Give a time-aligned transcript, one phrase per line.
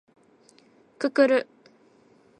[0.97, 1.47] くくる